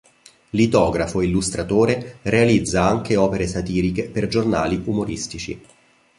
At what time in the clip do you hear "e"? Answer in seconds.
1.21-1.25